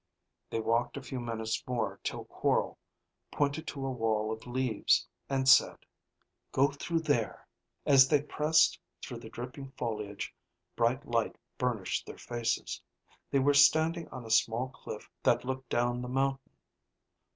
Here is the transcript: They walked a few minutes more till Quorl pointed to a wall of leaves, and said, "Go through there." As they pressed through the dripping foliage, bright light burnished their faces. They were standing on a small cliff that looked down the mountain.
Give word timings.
They 0.49 0.59
walked 0.59 0.97
a 0.97 1.01
few 1.03 1.19
minutes 1.19 1.63
more 1.67 1.99
till 2.03 2.25
Quorl 2.25 2.79
pointed 3.31 3.67
to 3.67 3.85
a 3.85 3.91
wall 3.91 4.31
of 4.33 4.47
leaves, 4.47 5.07
and 5.29 5.47
said, 5.47 5.77
"Go 6.51 6.69
through 6.71 7.01
there." 7.01 7.45
As 7.85 8.07
they 8.07 8.23
pressed 8.23 8.79
through 9.03 9.19
the 9.19 9.29
dripping 9.29 9.69
foliage, 9.77 10.33
bright 10.75 11.05
light 11.05 11.35
burnished 11.59 12.07
their 12.07 12.17
faces. 12.17 12.81
They 13.29 13.37
were 13.37 13.53
standing 13.53 14.07
on 14.07 14.25
a 14.25 14.31
small 14.31 14.69
cliff 14.69 15.07
that 15.21 15.45
looked 15.45 15.69
down 15.69 16.01
the 16.01 16.07
mountain. 16.09 16.49